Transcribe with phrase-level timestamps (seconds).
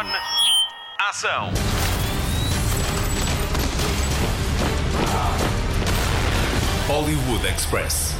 [0.00, 0.06] On.
[1.10, 1.50] Ação.
[6.88, 8.14] Hollywood Express.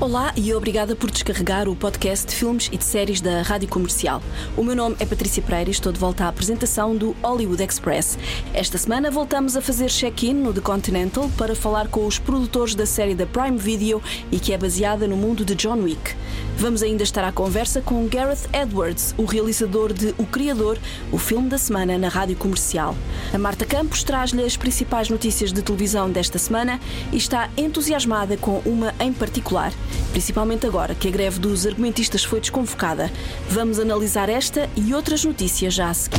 [0.00, 4.22] Olá e obrigada por descarregar o podcast de filmes e de séries da Rádio Comercial.
[4.56, 8.16] O meu nome é Patrícia Pereira e estou de volta à apresentação do Hollywood Express.
[8.54, 12.86] Esta semana voltamos a fazer check-in no The Continental para falar com os produtores da
[12.86, 14.00] série da Prime Video
[14.32, 16.14] e que é baseada no mundo de John Wick.
[16.58, 20.76] Vamos ainda estar à conversa com Gareth Edwards, o realizador de O Criador,
[21.12, 22.96] o filme da semana na Rádio Comercial.
[23.32, 26.80] A Marta Campos traz-lhe as principais notícias de televisão desta semana
[27.12, 29.72] e está entusiasmada com uma em particular,
[30.10, 33.08] principalmente agora que a greve dos argumentistas foi desconvocada.
[33.48, 36.18] Vamos analisar esta e outras notícias já a seguir.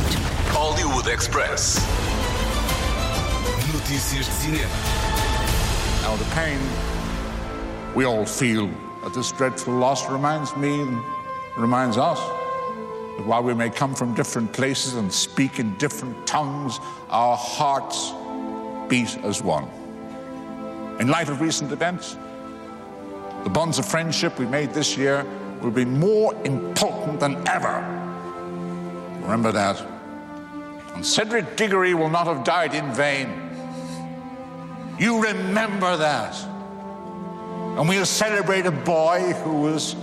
[0.54, 1.76] Hollywood Express.
[3.74, 4.70] Notícias de cinema.
[6.02, 6.58] Now, the pain
[7.94, 8.70] we all feel
[9.04, 11.02] at this dreadful loss reminds me and
[11.56, 12.18] reminds us
[13.16, 18.12] that while we may come from different places and speak in different tongues, our hearts
[18.88, 19.68] beat as one.
[21.00, 22.16] In light of recent events,
[23.44, 25.26] the bonds of friendship we made this year
[25.62, 27.80] will be more important than ever.
[29.22, 29.80] Remember that.
[30.94, 33.28] And Cedric Diggory will not have died in vain.
[34.98, 36.34] You remember that.
[37.80, 39.96] And we'll celebrate a boy who was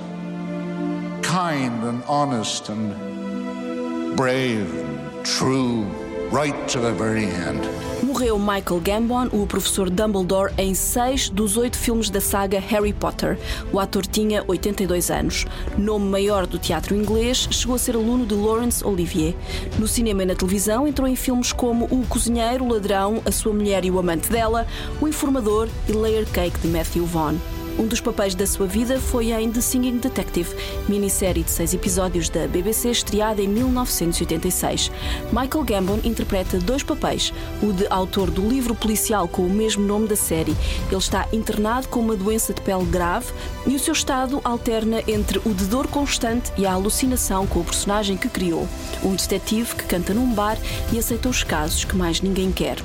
[1.22, 5.84] kind and honest and brave and true
[6.32, 7.62] right to the very end.
[8.02, 13.38] Morreu Michael Gambon, o professor Dumbledore, em seis dos oito filmes da saga Harry Potter.
[13.72, 15.46] O ator tinha 82 anos.
[15.78, 19.36] Nome maior do teatro inglês, chegou a ser aluno de Laurence Olivier.
[19.78, 23.54] No cinema e na televisão, entrou em filmes como O Cozinheiro, o Ladrão, A Sua
[23.54, 24.66] Mulher e o Amante dela,
[25.00, 27.38] O Informador e Layer Cake de Matthew Vaughn.
[27.78, 30.50] Um dos papéis da sua vida foi em The Singing Detective,
[30.90, 34.92] minissérie de seis episódios da BBC estreada em 1986.
[35.32, 40.08] Michael Gambon interpreta dois papéis, o de autor do livro policial com o mesmo nome
[40.08, 40.56] da série.
[40.88, 43.28] Ele está internado com uma doença de pele grave
[43.68, 47.64] e o seu estado alterna entre o de dor constante e a alucinação com o
[47.64, 48.68] personagem que criou.
[49.04, 50.58] Um detetive que canta num bar
[50.92, 52.78] e aceita os casos que mais ninguém quer.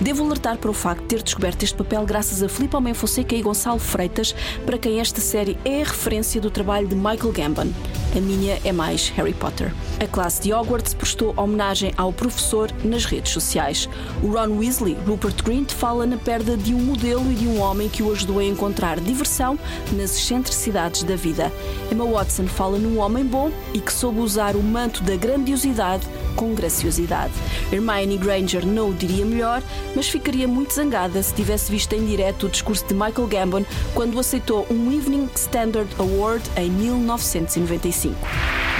[0.00, 3.34] Devo alertar para o facto de ter descoberto este papel graças a Filipe Almeida Fonseca
[3.34, 4.33] e Gonçalo Freitas,
[4.64, 7.72] para quem esta série é a referência do trabalho de Michael Gambon.
[8.16, 9.74] A minha é mais Harry Potter.
[9.98, 13.88] A classe de Hogwarts prestou homenagem ao professor nas redes sociais.
[14.22, 17.88] O Ron Weasley, Rupert Grint, fala na perda de um modelo e de um homem
[17.88, 19.58] que o ajudou a encontrar diversão
[19.92, 21.52] nas excentricidades da vida.
[21.90, 26.54] Emma Watson fala num homem bom e que soube usar o manto da grandiosidade com
[26.54, 27.32] graciosidade.
[27.72, 29.62] Hermione Granger não o diria melhor,
[29.94, 33.64] mas ficaria muito zangada se tivesse visto em direto o discurso de Michael Gambon
[33.94, 38.16] quando aceitou um Evening Standard Award em 1995.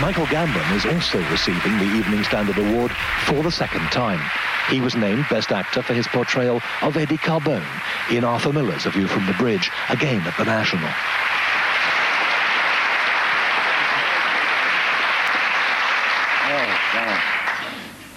[0.01, 2.93] Michael Gambon is also receiving the Evening Standard Award
[3.27, 4.21] for the second time.
[4.69, 7.65] He was named Best Actor for his portrayal of Eddie Carbone
[8.11, 10.91] in Arthur Miller's A View from the Bridge, again at the National.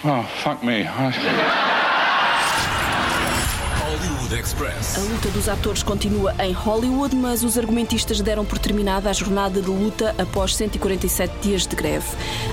[0.03, 0.87] Oh, fuck me.
[4.27, 4.97] Hollywood Express.
[4.97, 9.61] A luta dos atores continua em Hollywood, mas os argumentistas deram por terminada a jornada
[9.61, 12.05] de luta após 147 dias de greve.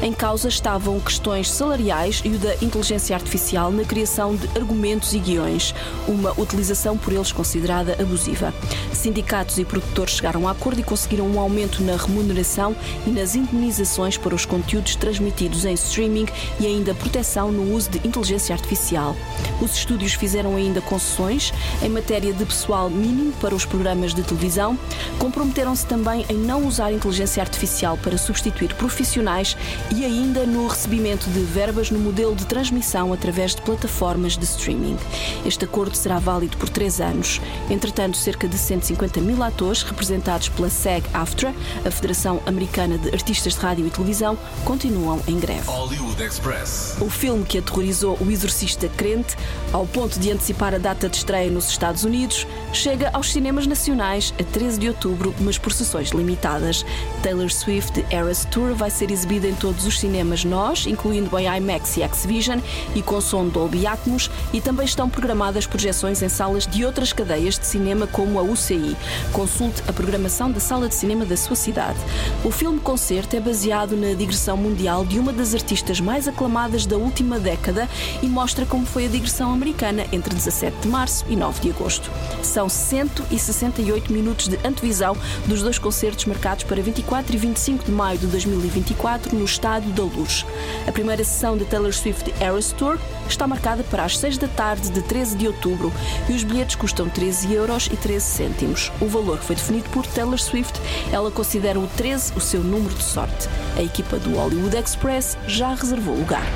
[0.03, 5.19] Em causa estavam questões salariais e o da inteligência artificial na criação de argumentos e
[5.19, 5.75] guiões,
[6.07, 8.55] uma utilização por eles considerada abusiva.
[8.93, 14.17] Sindicatos e produtores chegaram a acordo e conseguiram um aumento na remuneração e nas indenizações
[14.17, 16.27] para os conteúdos transmitidos em streaming
[16.61, 19.17] e ainda proteção no uso de inteligência artificial.
[19.61, 21.53] Os estúdios fizeram ainda concessões
[21.83, 24.79] em matéria de pessoal mínimo para os programas de televisão,
[25.19, 29.57] comprometeram-se também em não usar inteligência artificial para substituir profissionais
[29.95, 34.97] e ainda no recebimento de verbas no modelo de transmissão através de plataformas de streaming.
[35.45, 37.41] Este acordo será válido por três anos.
[37.71, 41.55] Entretanto, cerca de 150 mil atores, representados pela SAG-AFTRA,
[41.85, 45.67] a Federação Americana de Artistas de Rádio e Televisão, continuam em greve.
[45.67, 46.97] Hollywood Express.
[47.01, 49.37] O filme que aterrorizou o exorcista crente,
[49.73, 54.35] ao ponto de antecipar a data de estreia nos Estados Unidos, chega aos cinemas nacionais
[54.39, 56.85] a 13 de outubro, mas por sessões limitadas.
[57.23, 61.97] Taylor Swift Eras Tour vai ser exibida em todos os cinemas nós, incluindo em IMAX
[61.97, 62.59] e X-Vision
[62.95, 67.59] e com som Dolby Atmos, e também estão programadas projeções em salas de outras cadeias
[67.59, 68.97] de cinema como a UCI.
[69.33, 71.99] Consulte a programação da sala de cinema da sua cidade.
[72.45, 77.39] O filme-concerto é baseado na digressão mundial de uma das artistas mais aclamadas da última
[77.39, 77.89] década
[78.23, 82.11] e mostra como foi a digressão americana entre 17 de março e 9 de agosto.
[82.43, 88.19] São 168 minutos de antevisão dos dois concertos marcados para 24 e 25 de maio
[88.19, 90.45] de 2024 no Estádio da Luz.
[90.87, 92.99] A primeira sessão de Taylor Swift Eras Tour
[93.29, 95.93] está marcada para as 6 da tarde de 13 de outubro
[96.29, 98.93] e os bilhetes custam 13 euros e 13 cêntimos.
[99.01, 100.81] O valor foi definido por Taylor Swift.
[101.13, 103.49] Ela considera o 13 o seu número de sorte.
[103.77, 106.47] A equipa do Hollywood Express já reservou lugar.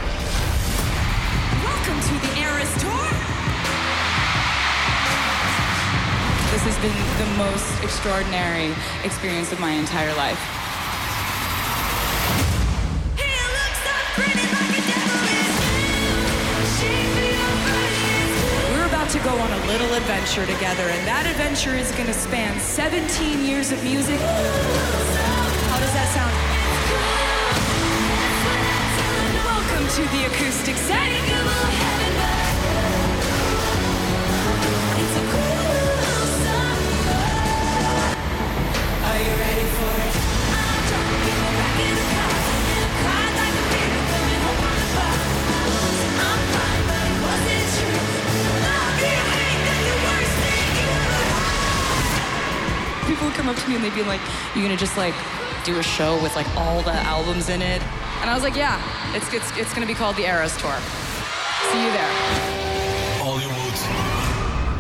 [6.59, 8.75] This has been the most extraordinary
[9.05, 10.41] experience of my entire life.
[18.75, 22.13] We're about to go on a little adventure together, and that adventure is going to
[22.13, 24.19] span 17 years of music.
[24.19, 26.35] How does that sound?
[29.47, 31.38] Welcome to the acoustic set.
[53.89, 54.21] They'd be like,
[54.55, 55.15] "You gonna just like
[55.65, 57.83] do a show with like all the albums in it?"
[58.21, 58.79] And I was like, "Yeah,
[59.15, 60.77] it's it's, it's gonna be called the Eras Tour.
[61.71, 62.13] See you there."
[63.21, 63.79] Hollywood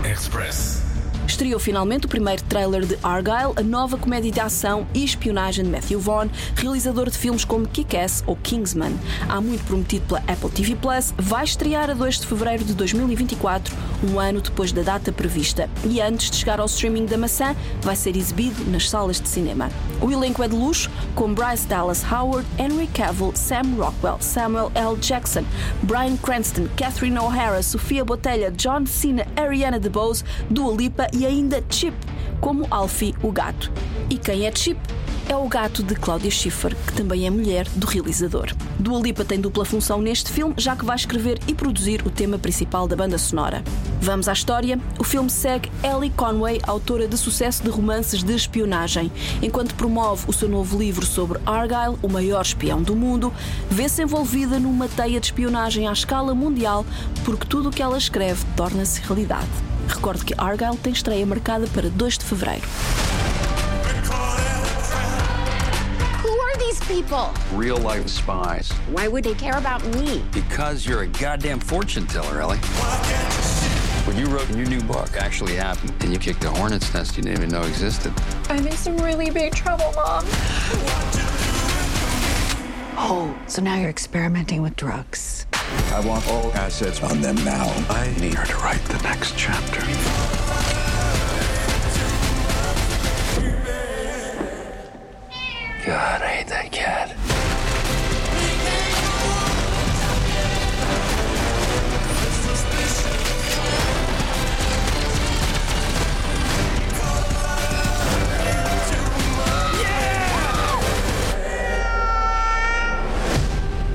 [0.04, 0.78] Express.
[1.26, 5.70] Estreou finalmente o primeiro trailer de Argyle, a nova comédia de ação e espionagem de
[5.70, 8.98] Matthew Vaughn, realizador de filmes como Kick-Ass ou Kingsman.
[9.28, 13.76] Há muito prometido pela Apple TV Plus, vai estrear a 2 de fevereiro de 2024,
[14.02, 15.68] um ano depois da data prevista.
[15.84, 19.70] E antes de chegar ao streaming da maçã, vai ser exibido nas salas de cinema.
[20.00, 24.96] O elenco é de luxo, com Bryce Dallas Howard, Henry Cavill, Sam Rockwell, Samuel L.
[24.96, 25.44] Jackson,
[25.82, 31.96] Bryan Cranston, Catherine O'Hara, Sofia Botelha, John Cena, Ariana DeBose, Dua Lipa e ainda Chip,
[32.40, 33.70] como Alfie, o gato.
[34.08, 34.97] E quem é Chip?
[35.28, 38.50] É o gato de Claudia Schiffer, que também é mulher do realizador.
[38.78, 42.38] Dua Lipa tem dupla função neste filme, já que vai escrever e produzir o tema
[42.38, 43.62] principal da banda sonora.
[44.00, 44.80] Vamos à história.
[44.98, 49.12] O filme segue Ellie Conway, autora de sucesso de romances de espionagem.
[49.42, 53.30] Enquanto promove o seu novo livro sobre Argyle, o maior espião do mundo,
[53.70, 56.86] vê-se envolvida numa teia de espionagem à escala mundial,
[57.26, 59.48] porque tudo o que ela escreve torna-se realidade.
[59.88, 62.66] Recordo que Argyle tem estreia marcada para 2 de fevereiro.
[66.88, 67.32] People?
[67.52, 68.72] real life spies.
[68.90, 70.24] Why would they care about me?
[70.32, 72.58] Because you're a goddamn fortune teller, Ellie.
[74.06, 77.16] What you wrote in your new book actually happened, and you kicked a hornet's nest
[77.16, 78.12] you didn't even know existed.
[78.48, 80.24] I'm in some really big trouble, Mom.
[83.00, 85.46] Oh, so now you're experimenting with drugs.
[85.92, 87.66] I want all assets on them now.
[87.90, 89.80] I need her to write the next chapter.
[95.86, 97.14] God, I hate that cat.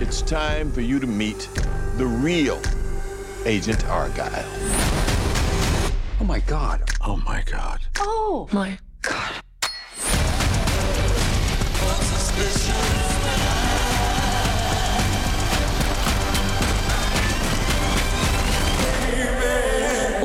[0.02, 1.50] It's time for you to meet
[1.98, 2.62] the real
[3.46, 4.46] Agent Argyle.
[6.20, 6.90] Oh my God.
[7.02, 7.80] Oh my God.
[8.00, 9.43] Oh my God.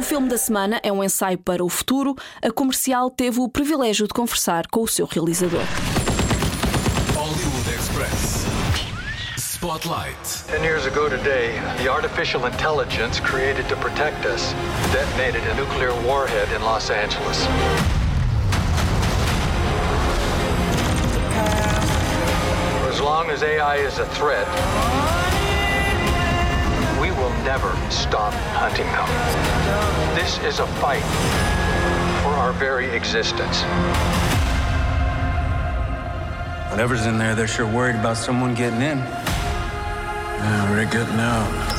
[0.08, 2.16] Filme da semana é um ensaio para o futuro.
[2.40, 5.60] A comercial teve o privilégio de conversar com o seu realizador.
[7.14, 8.46] Hollywood Express.
[9.36, 10.16] Spotlight.
[10.50, 14.54] Ten years ago today, the artificial intelligence created to protect us
[14.94, 17.46] detonated a nuclear warhead in Los Angeles.
[22.88, 24.48] As long as AI is a threat,
[27.18, 29.08] will never stop hunting them.
[30.14, 31.02] This is a fight
[32.22, 33.62] for our very existence.
[36.70, 38.98] Whatever's in there, they're sure worried about someone getting in.
[38.98, 41.77] Yeah, we're getting out.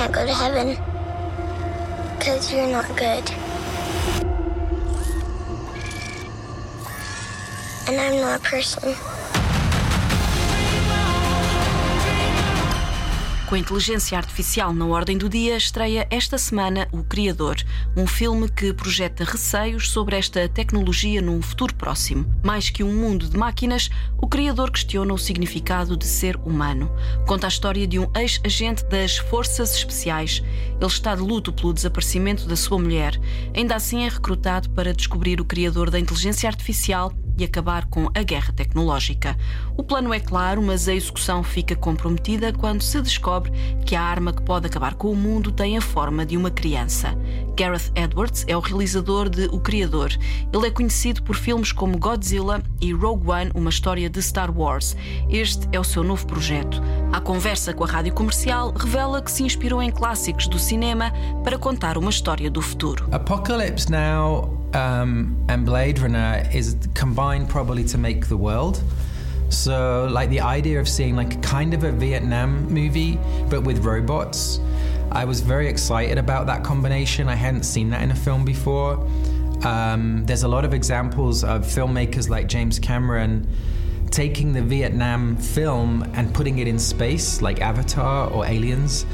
[0.00, 0.68] can't go to heaven
[2.16, 3.30] because you're not good.
[7.86, 8.94] And I'm not a person.
[13.50, 17.56] Com a inteligência artificial na ordem do dia, estreia esta semana O Criador,
[17.96, 22.32] um filme que projeta receios sobre esta tecnologia num futuro próximo.
[22.44, 26.88] Mais que um mundo de máquinas, o Criador questiona o significado de ser humano.
[27.26, 30.44] Conta a história de um ex-agente das Forças Especiais.
[30.80, 33.20] Ele está de luto pelo desaparecimento da sua mulher.
[33.52, 38.22] Ainda assim, é recrutado para descobrir o Criador da inteligência artificial e acabar com a
[38.22, 39.36] guerra tecnológica.
[39.76, 43.50] O plano é claro, mas a execução fica comprometida quando se descobre
[43.86, 47.16] que a arma que pode acabar com o mundo tem a forma de uma criança.
[47.56, 50.10] Gareth Edwards é o realizador de O Criador.
[50.52, 54.96] Ele é conhecido por filmes como Godzilla e Rogue One, uma história de Star Wars.
[55.28, 56.80] Este é o seu novo projeto.
[57.12, 61.58] A conversa com a rádio comercial revela que se inspirou em clássicos do cinema para
[61.58, 63.08] contar uma história do futuro.
[63.10, 68.82] Apocalypse Now um, and Blade Runner is combined probably to make the world.
[69.48, 74.60] So, like the idea of seeing like kind of a Vietnam movie, but with robots,
[75.10, 77.28] I was very excited about that combination.
[77.28, 79.04] I hadn't seen that in a film before.
[79.64, 83.46] Um, there's a lot of examples of filmmakers like James Cameron
[84.10, 89.04] taking the Vietnam film and putting it in space, like Avatar or Aliens.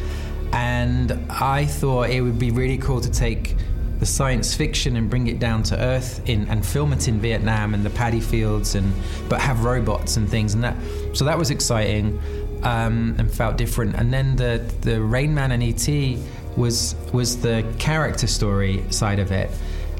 [0.52, 3.56] And I thought it would be really cool to take
[3.98, 7.74] the science fiction and bring it down to earth in and film it in Vietnam
[7.74, 8.92] and the paddy fields and
[9.28, 10.76] but have robots and things and that
[11.14, 12.18] so that was exciting
[12.62, 13.94] um, and felt different.
[13.96, 16.18] And then the the Rain Man and ET
[16.56, 19.50] was was the character story side of it.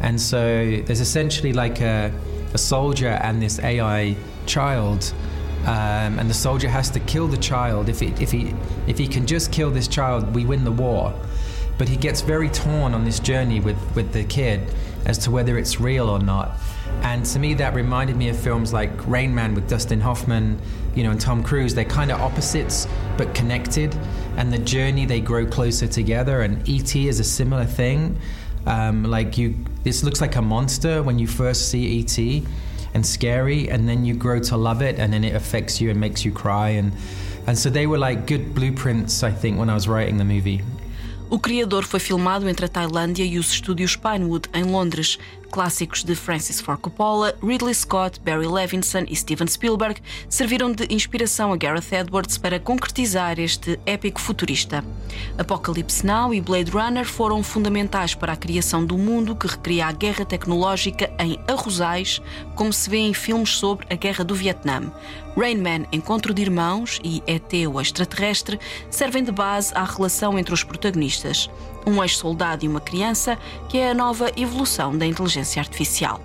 [0.01, 2.13] And so there's essentially like a,
[2.53, 5.13] a soldier and this AI child
[5.63, 7.89] um, and the soldier has to kill the child.
[7.89, 8.55] If, if he
[8.87, 11.15] if he can just kill this child we win the war
[11.79, 14.73] but he gets very torn on this journey with, with the kid
[15.05, 16.53] as to whether it's real or not.
[17.03, 20.61] And to me, that reminded me of films like Rain Man with Dustin Hoffman,
[20.95, 21.75] you know, and Tom Cruise.
[21.75, 23.97] They're kind of opposites but connected,
[24.37, 26.41] and the journey they grow closer together.
[26.43, 28.19] And ET is a similar thing.
[28.67, 32.45] Um, like you, this looks like a monster when you first see ET,
[32.95, 36.01] and scary, and then you grow to love it, and then it affects you and
[36.01, 36.71] makes you cry.
[36.71, 36.93] And
[37.47, 40.63] and so they were like good blueprints, I think, when I was writing the movie.
[41.29, 45.19] O Criador foi filmado entre a Tailândia e os estúdios Pinewood, em Londres.
[45.51, 51.53] Clássicos de Francis Ford Coppola, Ridley Scott, Barry Levinson e Steven Spielberg serviram de inspiração
[51.53, 54.85] a Gareth Edwards para concretizar este épico futurista.
[55.39, 59.93] Apocalypse Now e Blade Runner foram fundamentais para a criação do mundo que recria a
[59.93, 62.21] guerra tecnológica em arrozais,
[62.55, 64.93] como se vê em filmes sobre a guerra do Vietnã.
[65.37, 68.59] Rain Man, Encontro de Irmãos e ET, o Extraterrestre,
[68.91, 71.51] servem de base à relação entre os protagonistas,
[71.87, 73.39] um ex-soldado e uma criança,
[73.69, 76.21] que é a nova evolução da inteligência artificial.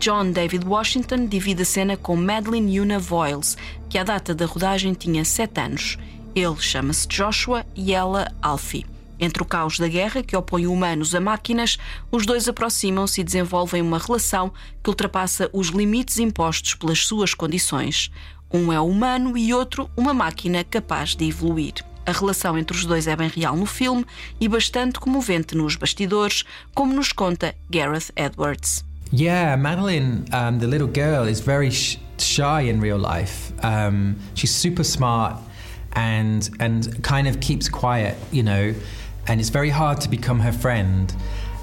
[0.00, 3.58] John David Washington divide a cena com Madeline Yuna Voiles,
[3.88, 5.98] que à data da rodagem tinha 7 anos.
[6.34, 8.86] Ele chama-se Joshua e ela Alfie.
[9.18, 11.76] Entre o caos da guerra, que opõe humanos a máquinas,
[12.10, 14.50] os dois aproximam-se e desenvolvem uma relação
[14.82, 18.10] que ultrapassa os limites impostos pelas suas condições.
[18.50, 21.89] Um é humano e outro uma máquina capaz de evoluir.
[22.06, 24.04] A relação entre os dois é bem real no filme
[24.40, 28.84] e bastante comovente nos bastidores, como nos conta Gareth Edwards.
[29.12, 33.52] Yeah, Madeline, um, the little girl, is very sh- shy in real life.
[33.62, 35.36] Um, she's super smart
[35.92, 38.72] and and kind of keeps quiet, you know,
[39.26, 41.12] and it's very hard to become her friend.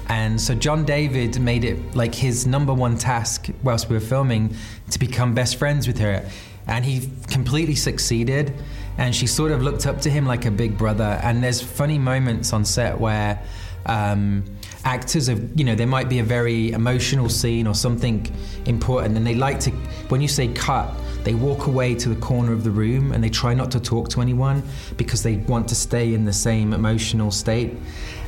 [0.08, 4.54] And so John David made it like his number one task whilst we were filming
[4.90, 6.24] to become best friends with her.
[6.66, 8.54] And he completely succeeded.
[8.98, 11.18] And she sort of looked up to him like a big brother.
[11.22, 13.42] And there's funny moments on set where
[13.86, 14.44] um,
[14.84, 18.30] actors have, you know, there might be a very emotional scene or something
[18.66, 19.70] important, and they like to,
[20.08, 20.92] when you say cut,
[21.24, 24.08] they walk away to the corner of the room and they try not to talk
[24.10, 24.62] to anyone
[24.96, 27.76] because they want to stay in the same emotional state.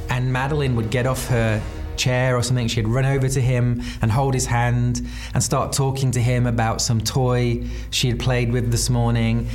[0.08, 1.62] And Madeline would get off her
[1.96, 6.10] chair or something, she'd run over to him and hold his hand and start talking
[6.10, 9.48] to him about some toy she had played with this morning.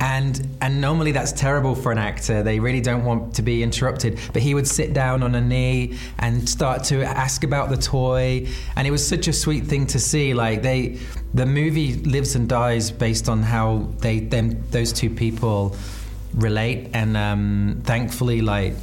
[0.00, 2.42] And and normally that's terrible for an actor.
[2.42, 4.18] They really don't want to be interrupted.
[4.32, 8.48] But he would sit down on a knee and start to ask about the toy.
[8.76, 10.32] And it was such a sweet thing to see.
[10.32, 10.98] Like they
[11.34, 15.76] the movie lives and dies based on how they them those two people
[16.34, 16.90] relate.
[16.94, 18.74] And um, thankfully like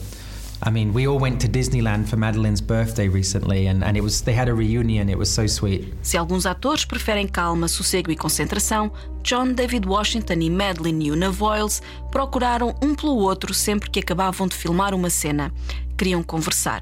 [0.66, 4.22] I mean, we all went to Disneyland for Madeline's birthday recently, and, and it was
[4.22, 5.10] they had a reunion.
[5.10, 5.94] It was so sweet.
[6.02, 8.92] Se alguns atores preferem calma, sossego e concentração,
[9.24, 14.56] John David Washington e Madeline Yuna Voiles procuraram um pelo outro sempre que acabavam de
[14.56, 15.54] filmar uma cena.
[15.96, 16.82] Queriam conversar.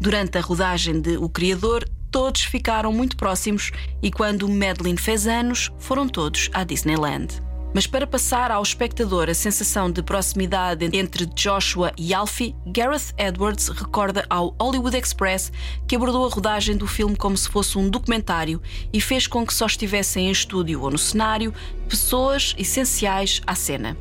[0.00, 5.70] Durante a rodagem de O Criador, todos ficaram muito próximos e quando Madeline fez anos,
[5.78, 7.45] foram todos à Disneyland.
[7.74, 13.68] Mas para passar ao espectador a sensação de proximidade entre Joshua e Alfie, Gareth Edwards
[13.68, 15.52] recorda ao Hollywood Express
[15.86, 19.52] que abordou a rodagem do filme como se fosse um documentário e fez com que
[19.52, 21.52] só estivessem em estúdio ou no cenário
[21.88, 23.96] pessoas essenciais à cena.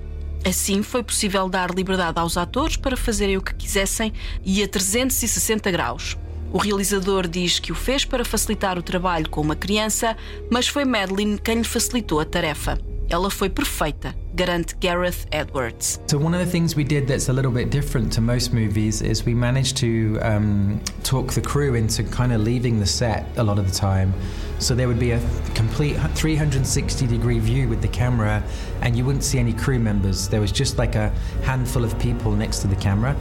[0.47, 5.71] Assim, foi possível dar liberdade aos atores para fazerem o que quisessem e a 360
[5.71, 6.15] graus.
[6.53, 10.15] O realizador diz que o fez para facilitar o trabalho com uma criança,
[10.49, 12.79] mas foi Madeline quem lhe facilitou a tarefa.
[13.07, 15.99] Ela foi perfeita, garante Gareth Edwards.
[16.07, 19.01] So one of the things we did that's a little bit different to most movies
[19.03, 23.43] is we managed to um, talk the crew into kind of leaving the set a
[23.43, 24.11] lot of the time.
[24.57, 25.19] So there would be a
[25.53, 28.43] complete 360 degree view with the camera,
[28.81, 30.27] and you wouldn't see any crew members.
[30.27, 31.09] There was just like a
[31.43, 33.15] handful of people next to the camera,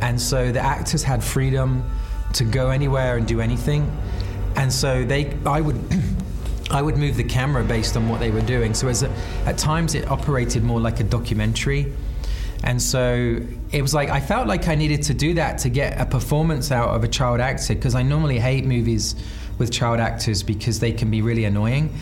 [0.00, 1.88] and so the actors had freedom
[2.32, 3.88] to go anywhere and do anything.
[4.56, 5.76] And so they, I would.
[6.70, 8.74] I would move the camera based on what they were doing.
[8.74, 9.10] So as a,
[9.46, 11.92] at times it operated more like a documentary.
[12.64, 13.40] And so
[13.72, 16.70] it was like I felt like I needed to do that to get a performance
[16.70, 19.16] out of a child actor because I normally hate movies
[19.58, 21.94] with child actors because they can be really annoying.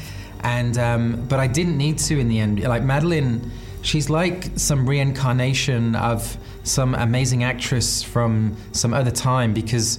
[0.43, 2.63] And um, but I didn't need to in the end.
[2.63, 3.51] Like Madeline,
[3.83, 9.99] she's like some reincarnation of some amazing actress from some other time because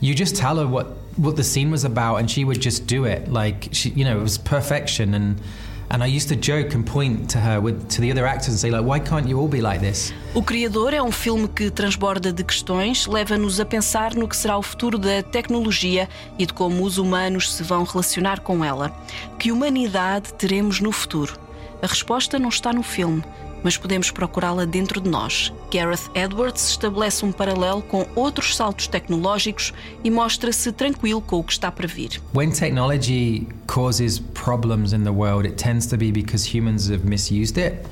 [0.00, 3.04] you just tell her what what the scene was about and she would just do
[3.04, 5.40] it like she you know it was perfection and
[5.88, 8.58] and I used to joke and point to her with to the other actors and
[8.58, 11.70] say like why can't you all be like this O Criador é um filme que
[11.70, 16.08] transborda de questões, leva-nos a pensar no que será o futuro da tecnologia
[16.38, 18.94] e de como os humanos se vão relacionar com ela.
[19.38, 21.38] Que humanidade teremos no futuro?
[21.80, 23.24] A resposta não está no filme,
[23.62, 25.52] mas podemos procurá-la dentro de nós.
[25.72, 29.72] Gareth Edwards estabelece um paralelo com outros saltos tecnológicos
[30.04, 32.20] e mostra-se tranquilo com o que está para vir.
[32.32, 37.56] when technology causes problems in the world it tends to be because humans have misused
[37.58, 37.86] it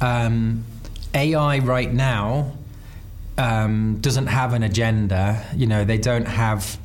[0.00, 0.64] um,
[1.14, 2.52] AI right now
[3.38, 6.78] um, doesn't have an agenda you know they don't have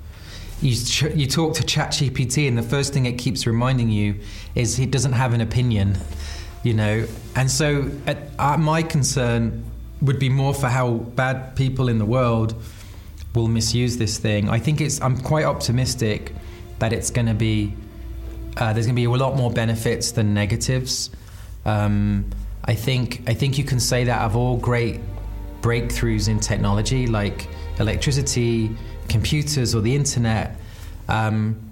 [0.62, 0.76] you,
[1.16, 4.16] you talk to ChatGPT, and the first thing it keeps reminding you
[4.56, 5.98] is it doesn't have an opinion,
[6.64, 7.06] you know.
[7.36, 9.64] And so, uh, uh, my concern
[10.02, 12.56] would be more for how bad people in the world
[13.36, 14.50] will misuse this thing.
[14.50, 15.02] I think it's.
[15.02, 16.34] I'm quite optimistic
[16.80, 17.74] that it's going to be.
[18.58, 21.10] Uh, there's going to be a lot more benefits than negatives.
[21.66, 22.26] Um,
[22.66, 23.24] I think.
[23.28, 25.00] I think you can say that of all great
[25.62, 27.48] breakthroughs in technology, like
[27.80, 28.76] electricity,
[29.08, 30.58] computers, or the internet.
[31.08, 31.69] Um,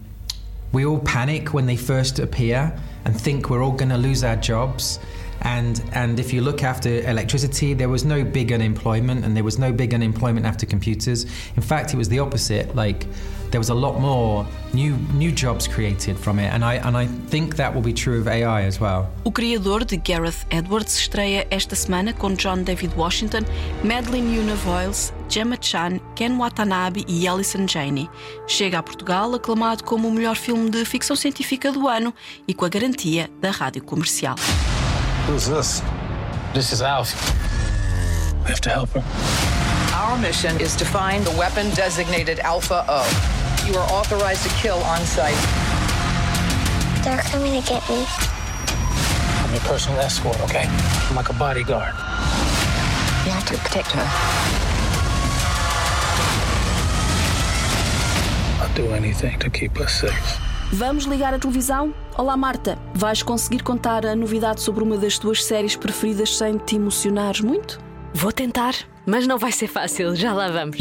[0.72, 4.36] we all panic when they first appear and think we're all going to lose our
[4.36, 5.00] jobs.
[5.42, 9.58] And and if you look after electricity, there was no big unemployment, and there was
[9.58, 11.26] no big unemployment after computers.
[11.56, 12.76] In fact, it was the opposite.
[12.76, 13.08] Like
[13.52, 17.08] there was a lot more new new jobs created from it, and I and I
[17.30, 19.10] think that will be true of AI as well.
[19.24, 23.46] O criador de Gareth Edwards estreia esta semana com John David Washington,
[23.84, 24.56] Madeline Yuna
[25.30, 28.10] Gemma Chan, Ken Watanabe e Alison Janney.
[28.48, 32.14] Chega a Portugal aclamado como o melhor filme de ficção científica do ano
[32.48, 34.36] e com a garantia da rádio comercial.
[35.28, 35.82] Who's this?
[36.54, 37.14] This is Alf.
[38.44, 39.04] We have to help her.
[39.94, 43.04] Our mission is to find the weapon designated Alpha O.
[43.68, 45.36] You are authorized to kill on site.
[47.04, 48.06] They're coming to get me.
[48.08, 50.64] I'm your personal escort, okay?
[51.10, 51.94] I'm like a bodyguard.
[53.26, 54.08] You have to protect her.
[58.64, 60.47] I'll do anything to keep us safe.
[60.72, 61.94] Vamos ligar a televisão?
[62.18, 66.76] Olá Marta, vais conseguir contar a novidade sobre uma das tuas séries preferidas sem te
[66.76, 67.80] emocionares muito?
[68.14, 68.76] Vou tentar,
[69.06, 70.78] mas não vai ser fácil, já lá vamos.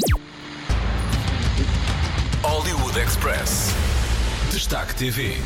[2.43, 3.73] Hollywood Express.
[4.51, 5.37] Destaque TV.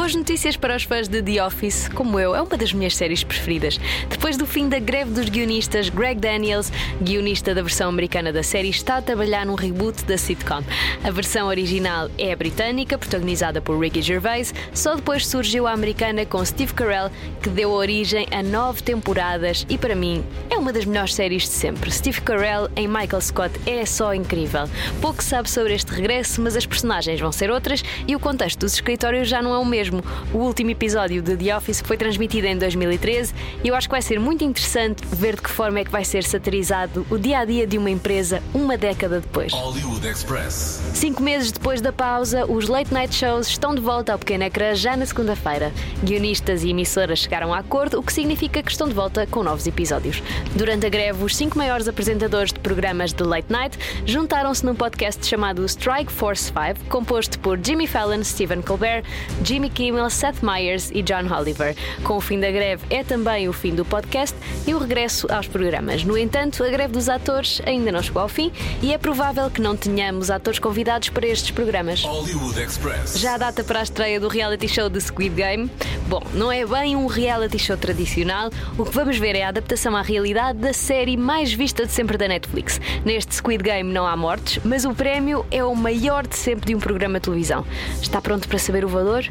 [0.00, 3.22] Boas notícias para os fãs de The Office, como eu, é uma das minhas séries
[3.22, 3.78] preferidas.
[4.08, 8.70] Depois do fim da greve dos guionistas, Greg Daniels, guionista da versão americana da série,
[8.70, 10.64] está a trabalhar num reboot da sitcom.
[11.04, 16.42] A versão original é britânica, protagonizada por Ricky Gervais, só depois surgiu a americana com
[16.46, 17.10] Steve Carell,
[17.42, 21.50] que deu origem a nove temporadas e, para mim, é uma das melhores séries de
[21.50, 21.90] sempre.
[21.90, 24.64] Steve Carell em Michael Scott é só incrível.
[25.02, 28.60] Pouco se sabe sobre este regresso, mas as personagens vão ser outras e o contexto
[28.60, 29.89] dos escritórios já não é o mesmo.
[29.90, 33.92] Mesmo o último episódio de The Office, foi transmitido em 2013, e eu acho que
[33.92, 37.40] vai ser muito interessante ver de que forma é que vai ser satirizado o dia
[37.40, 39.52] a dia de uma empresa uma década depois.
[39.52, 40.80] Hollywood Express.
[40.94, 44.74] Cinco meses depois da pausa, os late night shows estão de volta ao pequeno ecrã
[44.74, 45.72] já na segunda-feira.
[46.04, 49.66] Guionistas e emissoras chegaram a acordo, o que significa que estão de volta com novos
[49.66, 50.22] episódios.
[50.54, 55.26] Durante a greve, os cinco maiores apresentadores de programas de late night juntaram-se num podcast
[55.26, 59.04] chamado Strike Force 5, composto por Jimmy Fallon, Stephen Colbert,
[59.44, 61.74] Jimmy Kimmel, Seth Meyers e John Oliver.
[62.02, 65.46] Com o fim da greve é também o fim do podcast e o regresso aos
[65.46, 66.04] programas.
[66.04, 68.52] No entanto, a greve dos atores ainda não chegou ao fim
[68.82, 72.02] e é provável que não tenhamos atores convidados para estes programas.
[72.02, 73.18] Hollywood Express.
[73.18, 75.70] Já a data para a estreia do reality show de Squid Game?
[76.08, 78.50] Bom, não é bem um reality show tradicional.
[78.76, 82.18] O que vamos ver é a adaptação à realidade da série mais vista de sempre
[82.18, 82.80] da Netflix.
[83.04, 86.74] Neste Squid Game não há mortes, mas o prémio é o maior de sempre de
[86.74, 87.64] um programa de televisão.
[88.00, 89.24] Está pronto para saber o valor?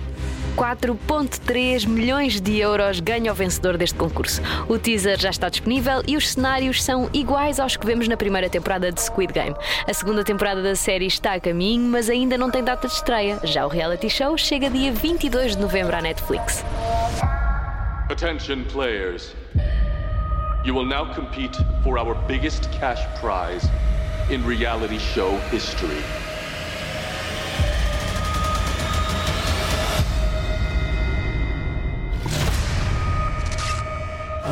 [0.55, 4.41] 4,3 milhões de euros ganha o vencedor deste concurso.
[4.67, 8.49] O teaser já está disponível e os cenários são iguais aos que vemos na primeira
[8.49, 9.55] temporada de Squid Game.
[9.88, 13.39] A segunda temporada da série está a caminho, mas ainda não tem data de estreia.
[13.43, 16.63] Já o reality show chega dia 22 de novembro à Netflix.
[18.09, 19.35] Attention, players.
[20.65, 23.67] You will now compete for our biggest cash prize
[24.29, 26.29] in reality show history.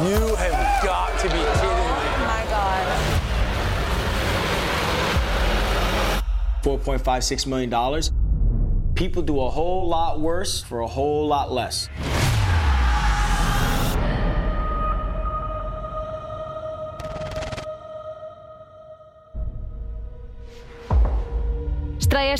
[0.05, 1.87] You have got to be kidding me.
[1.89, 3.03] Oh my god.
[6.63, 8.93] $4.56 million.
[8.93, 11.89] People do a whole lot worse for a whole lot less.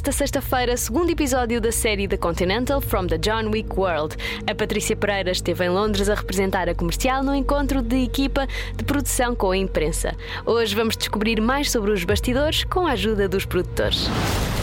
[0.08, 4.16] Esta sexta-feira segundo episódio da série The Continental from the John Wick World.
[4.50, 8.86] A Patrícia Pereira esteve em Londres a representar a comercial no encontro de equipa de
[8.86, 10.16] produção com a imprensa.
[10.46, 14.08] Hoje vamos descobrir mais sobre os bastidores com a ajuda dos produtores.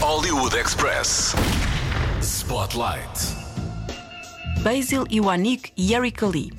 [0.01, 1.35] Hollywood Express.
[2.23, 3.37] Spotlight.
[4.63, 6.53] Basil Iwanik e Erika Lee.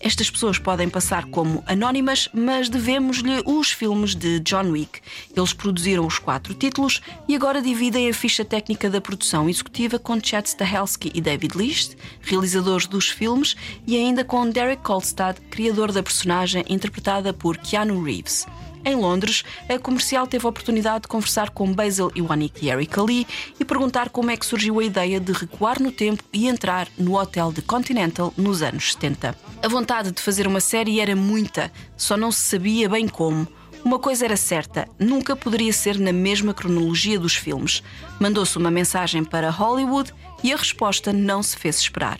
[0.00, 5.00] Estas pessoas podem passar como anónimas, mas devemos-lhe os filmes de John Wick.
[5.36, 10.22] Eles produziram os quatro títulos e agora dividem a ficha técnica da produção executiva com
[10.22, 13.56] Chad Stahelski e David Leitch, realizadores dos filmes,
[13.86, 18.46] e ainda com Derek Kolstad, criador da personagem interpretada por Keanu Reeves.
[18.84, 23.26] Em Londres, a comercial teve a oportunidade de conversar com Basil Iwanik e Erika Lee
[23.58, 27.18] e perguntar como é que surgiu a ideia de recuar no tempo e entrar no
[27.18, 29.36] hotel de Continental nos anos 70.
[29.62, 33.46] A vontade de fazer uma série era muita, só não se sabia bem como.
[33.84, 37.82] Uma coisa era certa, nunca poderia ser na mesma cronologia dos filmes.
[38.18, 40.12] Mandou-se uma mensagem para Hollywood
[40.42, 42.18] e a resposta não se fez esperar.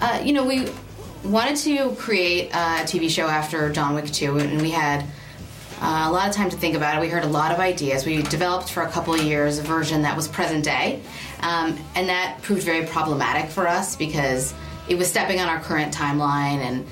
[0.00, 0.66] Uh, you know, we
[1.24, 5.04] wanted to create a TV show after John Wick 2, and we had
[5.80, 7.00] uh, a lot of time to think about it.
[7.00, 8.04] We heard a lot of ideas.
[8.04, 11.00] We developed for a couple of years a version that was present day,
[11.40, 14.52] um, and that proved very problematic for us because
[14.88, 16.86] it was stepping on our current timeline, and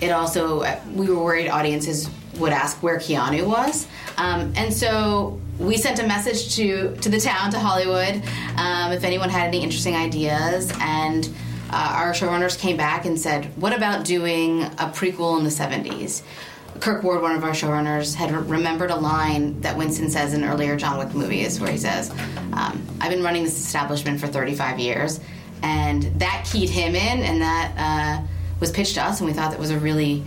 [0.00, 5.76] it also we were worried audiences would ask where Keanu was, um, and so we
[5.76, 8.22] sent a message to to the town, to Hollywood,
[8.56, 11.28] um, if anyone had any interesting ideas, and
[11.70, 16.22] uh, our showrunners came back and said, "What about doing a prequel in the '70s?"
[16.80, 20.44] Kirk Ward, one of our showrunners, had re- remembered a line that Winston says in
[20.44, 22.10] earlier John Wick movies, where he says,
[22.52, 25.20] um, "I've been running this establishment for 35 years,"
[25.62, 28.26] and that keyed him in, and that uh,
[28.60, 30.22] was pitched to us, and we thought that was a really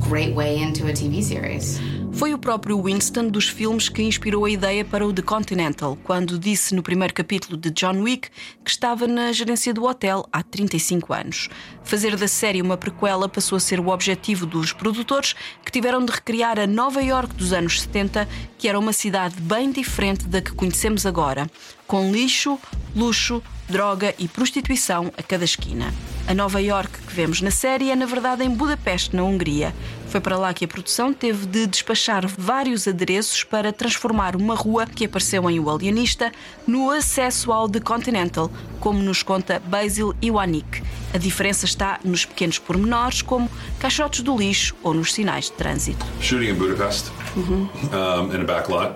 [0.00, 1.80] great way into a TV series.
[2.14, 6.38] Foi o próprio Winston dos filmes que inspirou a ideia para o The Continental, quando
[6.38, 8.28] disse no primeiro capítulo de John Wick
[8.64, 11.48] que estava na gerência do hotel há 35 anos.
[11.82, 16.12] Fazer da série uma prequela passou a ser o objetivo dos produtores, que tiveram de
[16.12, 20.52] recriar a Nova York dos anos 70, que era uma cidade bem diferente da que
[20.52, 21.50] conhecemos agora,
[21.86, 22.58] com lixo,
[22.94, 25.92] luxo, droga e prostituição a cada esquina.
[26.26, 29.74] A Nova York que vemos na série é, na verdade, em Budapeste, na Hungria.
[30.08, 34.86] Foi para lá que a produção teve de despachar vários adereços para transformar uma rua
[34.86, 36.30] que apareceu em O Alienista
[36.66, 40.82] no acesso ao The Continental, como nos conta Basil Iwanik.
[41.14, 46.04] A diferença está nos pequenos pormenores, como caixotes do lixo ou nos sinais de trânsito.
[46.20, 48.94] shooting in Budapest um, in a back lot.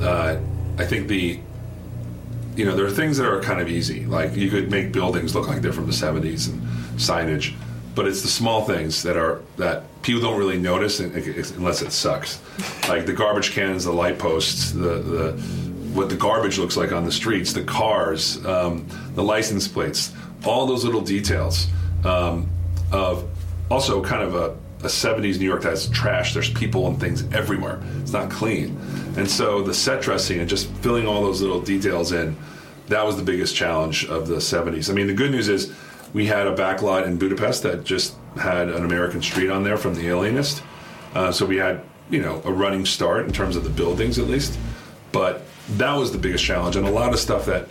[0.00, 0.38] Uh,
[0.80, 1.40] I think the
[2.56, 5.34] you know there are things that are kind of easy, like you could make buildings
[5.34, 6.62] look like they're from the '70s and
[6.98, 7.54] signage,
[7.94, 12.40] but it's the small things that are that people don't really notice unless it sucks,
[12.88, 15.32] like the garbage cans, the light posts, the the
[15.94, 20.12] what the garbage looks like on the streets, the cars, um, the license plates.
[20.44, 21.68] all those little details
[22.04, 22.48] um,
[22.92, 23.24] of
[23.70, 26.34] also kind of a, a 70s New York that has trash.
[26.34, 27.80] There's people and things everywhere.
[28.02, 28.76] It's not clean.
[29.16, 32.36] And so the set dressing and just filling all those little details in,
[32.88, 34.90] that was the biggest challenge of the 70s.
[34.90, 35.72] I mean, the good news is
[36.12, 39.94] we had a backlot in Budapest that just had an American street on there from
[39.94, 40.62] The Alienist.
[41.14, 44.26] Uh, so we had, you know, a running start in terms of the buildings at
[44.26, 44.58] least.
[45.12, 45.42] But
[45.76, 46.76] that was the biggest challenge.
[46.76, 47.68] And a lot of stuff that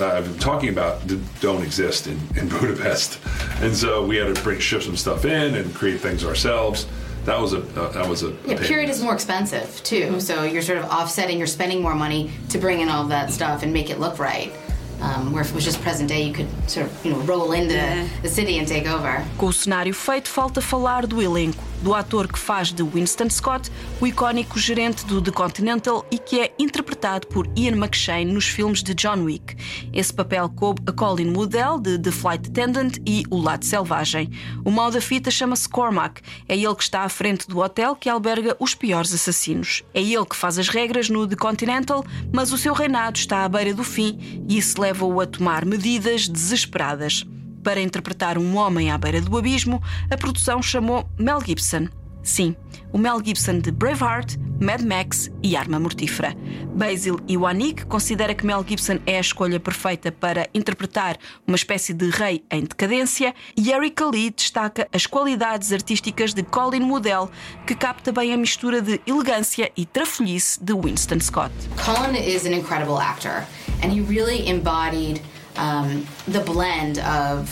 [0.00, 1.00] uh, I've been talking about
[1.40, 3.18] don't exist in, in Budapest,
[3.60, 6.86] and so we had to bring ship some stuff in and create things ourselves.
[7.24, 8.66] That was a uh, that was a Yeah, pain.
[8.66, 11.38] period is more expensive too, so you're sort of offsetting.
[11.38, 14.18] You're spending more money to bring in all of that stuff and make it look
[14.18, 14.52] right.
[15.00, 17.52] Um, where if it was just present day, you could sort of you know roll
[17.52, 17.74] into
[18.22, 19.24] the city and take over.
[19.38, 23.70] Com o cenário feito, falta falar do elenco, do ator que faz de Winston Scott,
[24.00, 28.82] o icónico gerente do The Continental e que é interpretado por Ian McShane nos filmes
[28.82, 29.54] de John Wick.
[29.92, 34.30] Esse papel coube a Colin Woodell, de The Flight Attendant e O Lado Selvagem.
[34.64, 36.22] O mal da fita chama-se Cormac.
[36.48, 39.82] É ele que está à frente do hotel que alberga os piores assassinos.
[39.92, 43.48] É ele que faz as regras no The Continental, mas o seu reinado está à
[43.48, 47.26] beira do fim e isso leva-o a tomar medidas desesperadas.
[47.64, 51.88] Para interpretar um homem à beira do abismo, a produção chamou Mel Gibson.
[52.22, 52.54] Sim,
[52.92, 56.36] o Mel Gibson de Braveheart, Mad Max e Arma Mortífera.
[56.74, 62.10] Basil Iwanik considera que Mel Gibson é a escolha perfeita para interpretar uma espécie de
[62.10, 67.30] rei em decadência e Erika Lee destaca as qualidades artísticas de Colin Woodell,
[67.66, 71.52] que capta bem a mistura de elegância e trafolhice de Winston Scott.
[71.82, 73.46] Colin is an incredible actor,
[73.82, 75.20] and he really embodied
[75.56, 77.48] um, the blend of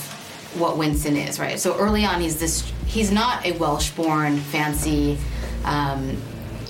[0.59, 1.59] what Winston is, right?
[1.59, 2.71] So early on, he's this.
[2.87, 5.19] He's not a Welsh-born, fancy,
[5.65, 6.21] um,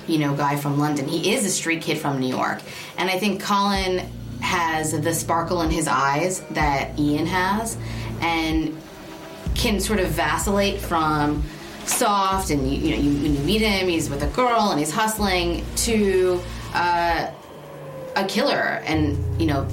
[0.07, 1.09] you know, guy from London.
[1.09, 2.61] He is a street kid from New York,
[2.97, 4.09] and I think Colin
[4.41, 7.77] has the sparkle in his eyes that Ian has,
[8.21, 8.81] and
[9.55, 11.43] can sort of vacillate from
[11.85, 14.79] soft and you, you know you, when you meet him he's with a girl and
[14.79, 16.41] he's hustling to
[16.75, 17.31] uh,
[18.17, 19.67] a killer and you know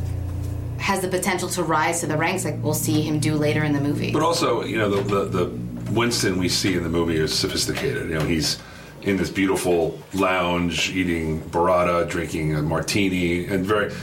[0.79, 3.73] has the potential to rise to the ranks like we'll see him do later in
[3.73, 7.17] the movie But also, you know, the, the, the Winston we see in the movie
[7.17, 8.09] is sophisticated.
[8.09, 8.59] You know, he's
[9.01, 13.93] in this beautiful lounge eating burrata, drinking a martini, and very,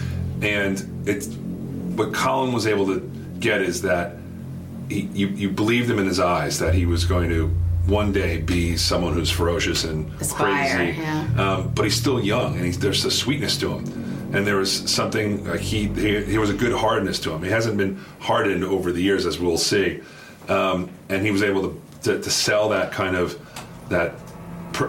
[0.42, 1.28] and it's
[1.96, 3.00] what Colin was able to
[3.40, 4.16] get is that
[4.88, 7.48] he, you, you believed him in his eyes that he was going to
[7.86, 11.00] one day be someone who's ferocious and Aspire, crazy.
[11.00, 11.28] yeah.
[11.38, 13.84] Um, but he's still young, and he's, there's a sweetness to him.
[14.36, 17.42] And there was something like he, he he was a good hardness to him.
[17.42, 20.02] He hasn't been hardened over the years, as we'll see.
[20.48, 23.40] Um, and he was able to, to to sell that kind of
[23.88, 24.12] that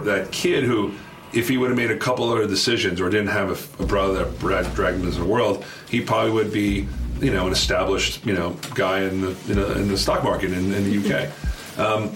[0.04, 0.92] that kid who,
[1.32, 4.24] if he would have made a couple other decisions or didn't have a, a brother
[4.24, 4.38] that
[4.74, 6.86] dragged him into the world, he probably would be
[7.18, 10.52] you know an established you know guy in the in, a, in the stock market
[10.52, 11.30] in, in the UK.
[11.78, 12.08] Um,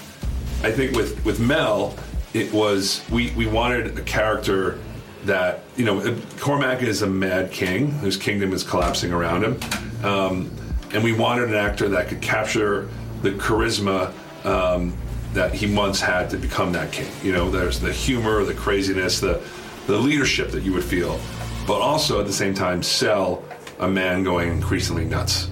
[0.64, 1.94] I think with with Mel,
[2.34, 4.80] it was we we wanted a character
[5.24, 10.50] that you know Cormac is a mad king whose kingdom is collapsing around him, um,
[10.92, 12.88] and we wanted an actor that could capture
[13.22, 14.12] the charisma.
[14.44, 14.96] Um,
[15.32, 17.10] that he once had to become that king.
[17.22, 19.40] You know, there's the humor, the craziness, the
[19.86, 21.18] the leadership that you would feel,
[21.66, 23.42] but also at the same time sell
[23.80, 25.48] a man going increasingly nuts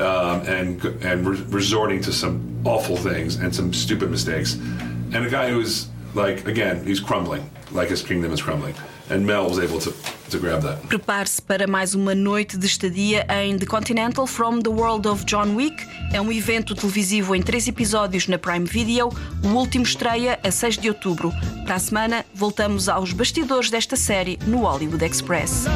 [0.00, 5.30] um, and and re- resorting to some awful things and some stupid mistakes, and a
[5.30, 8.74] guy who's like again he's crumbling, like his kingdom is crumbling,
[9.10, 9.92] and Mel was able to
[10.30, 10.86] to grab that.
[10.88, 15.54] Prepare-se para mais uma noite de estadia em The Continental From the World of John
[15.54, 15.86] Wick.
[16.12, 19.08] É um evento televisivo em três episódios na Prime Video.
[19.42, 21.32] O último estreia a 6 de outubro.
[21.64, 25.66] Para a semana, voltamos aos bastidores desta série no Hollywood Express.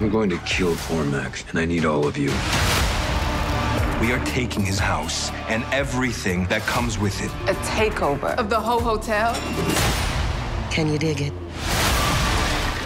[0.00, 2.30] I'm going to kill Cormac, and I need all of you.
[4.00, 7.30] We are taking his house and everything that comes with it.
[7.48, 9.34] A takeover of the whole hotel?
[10.70, 11.32] Can you dig it?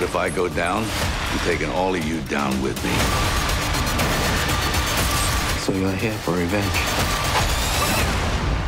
[0.01, 2.91] If I go down, I'm taking all of you down with me.
[5.63, 6.65] So you're here for revenge?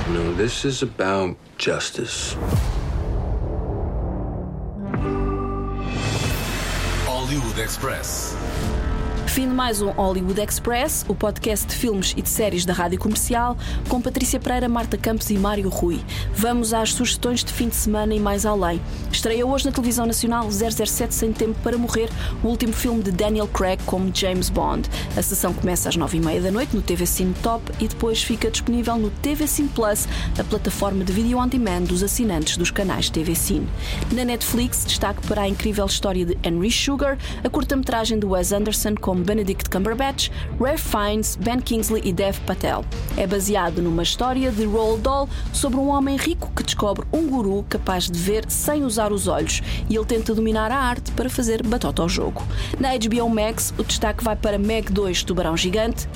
[0.09, 2.37] No, this is about justice.
[7.07, 8.35] Hollywood Express.
[9.31, 12.99] Fim de mais um Hollywood Express, o podcast de filmes e de séries da Rádio
[12.99, 13.57] Comercial,
[13.89, 16.01] com Patrícia Pereira, Marta Campos e Mário Rui.
[16.35, 18.81] Vamos às sugestões de fim de semana e mais além.
[19.13, 22.11] Estreia hoje na televisão nacional 007 Sem Tempo para Morrer,
[22.43, 24.91] o último filme de Daniel Craig como James Bond.
[25.17, 28.99] A sessão começa às 9h30 da noite no TV Cine Top e depois fica disponível
[28.99, 30.09] no TV Cine Plus,
[30.41, 33.69] a plataforma de vídeo on demand dos assinantes dos canais TV Cine.
[34.11, 38.97] Na Netflix, destaque para a incrível história de Henry Sugar, a curta-metragem de Wes Anderson
[39.01, 40.31] como Benedict Cumberbatch,
[40.61, 42.85] Ralph Fiennes, Ben Kingsley e Dev Patel.
[43.17, 47.65] É baseado numa história de Roald Dahl sobre um homem rico que descobre um guru
[47.69, 51.63] capaz de ver sem usar os olhos e ele tenta dominar a arte para fazer
[51.63, 52.43] batota ao jogo.
[52.79, 56.09] Na HBO Max, o destaque vai para Meg 2 Tubarão Gigante,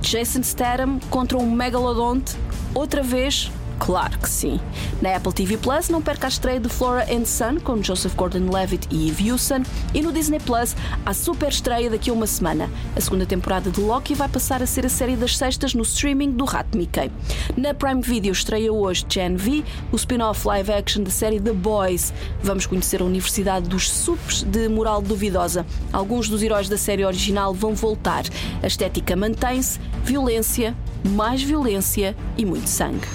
[0.00, 2.36] Jason Statham contra um megalodonte,
[2.74, 4.60] outra vez Claro que sim.
[5.00, 8.88] Na Apple TV Plus não perca a estreia de Flora and Son com Joseph Gordon-Levitt
[8.90, 9.62] e Eve Hewson
[9.94, 12.68] e no Disney Plus a super estreia daqui a uma semana.
[12.96, 16.32] A segunda temporada de Loki vai passar a ser a série das sextas no streaming
[16.32, 17.10] do Rato Mickey.
[17.56, 22.12] Na Prime Video estreia hoje Gen V, o spin-off live action da série The Boys.
[22.42, 25.64] Vamos conhecer a Universidade dos Supes de moral duvidosa.
[25.92, 28.24] Alguns dos heróis da série original vão voltar.
[28.62, 33.06] A estética mantém-se, violência, mais violência e muito sangue.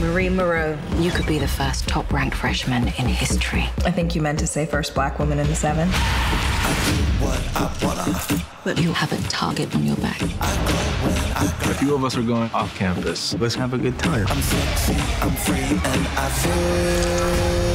[0.00, 3.68] Marie Moreau, you could be the first top ranked freshman in history.
[3.84, 5.88] I think you meant to say first black woman in the seven.
[8.64, 10.20] But you have a target on your back.
[10.22, 13.34] A few of us are going off campus.
[13.34, 14.26] Let's have a good time.
[14.28, 17.72] I'm sexy, I'm free, and I feel.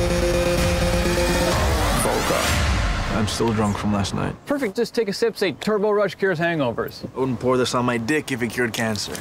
[3.17, 4.35] I'm still drunk from last night.
[4.45, 4.75] Perfect.
[4.75, 7.03] Just take a sip, say Turbo Rush cures hangovers.
[7.15, 9.15] I wouldn't pour this on my dick if it cured cancer.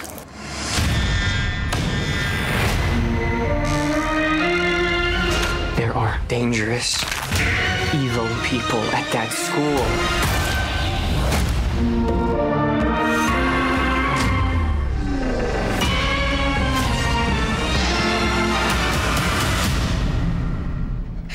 [6.07, 7.05] Are dangerous,
[7.93, 9.83] evil people at that school.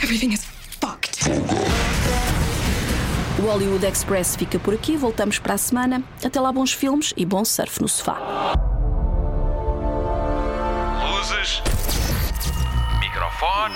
[0.01, 0.45] Everything is
[0.79, 1.27] fucked.
[3.39, 6.01] O Hollywood Express fica por aqui, voltamos para a semana.
[6.23, 8.17] Até lá, bons filmes e bom surf no sofá.
[11.03, 11.62] Luzes,
[13.01, 13.75] microfone,